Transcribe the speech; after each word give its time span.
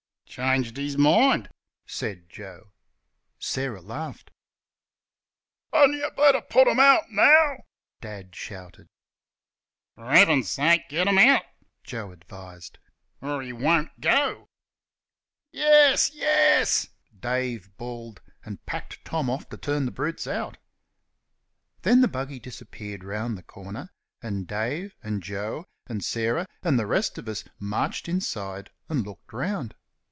"Changed 0.33 0.77
his 0.77 0.97
mind," 0.97 1.49
said 1.85 2.29
Joe. 2.29 2.71
Sarah 3.37 3.81
laughed. 3.81 4.31
"Hadn't 5.73 5.97
y' 5.99 6.09
better 6.15 6.39
put 6.39 6.69
them 6.69 6.79
out 6.79 7.11
now!" 7.11 7.57
Dad 7.99 8.33
shouted. 8.33 8.87
"For 9.95 10.09
Heaven's 10.09 10.49
sake, 10.49 10.87
get 10.87 11.03
them 11.03 11.17
out," 11.17 11.43
Joe 11.83 12.13
advised, 12.13 12.79
"or 13.21 13.41
he 13.41 13.51
won't 13.51 13.99
go." 13.99 14.47
"Yairs, 15.51 16.11
yairs," 16.13 16.87
Dave 17.19 17.75
bawled, 17.75 18.21
and 18.45 18.65
packed 18.65 19.03
Tom 19.03 19.29
off 19.29 19.49
to 19.49 19.57
turn 19.57 19.83
the 19.85 19.91
brutes 19.91 20.27
out. 20.27 20.55
Then 21.81 21.99
the 21.99 22.07
buggy 22.07 22.39
disappeared 22.39 23.03
round 23.03 23.37
the 23.37 23.43
corner, 23.43 23.89
and 24.21 24.47
Dave 24.47 24.95
and 25.03 25.21
Joe 25.21 25.65
and 25.87 26.01
Sarah 26.01 26.47
and 26.63 26.79
the 26.79 26.87
rest 26.87 27.17
of 27.17 27.27
us 27.27 27.43
marched 27.59 28.07
inside 28.07 28.69
and 28.87 29.05
looked 29.05 29.33
round. 29.33 29.75